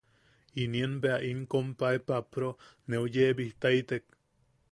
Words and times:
Inien 0.61 0.95
bea 1.03 1.19
in 1.31 1.43
compae 1.53 2.01
Papro 2.07 2.49
neu 2.93 3.05
yeebijtaitek. 3.17 4.05